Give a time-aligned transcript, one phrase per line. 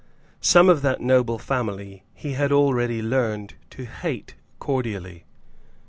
[0.41, 5.25] Some of that noble family he had already learned to hate cordially.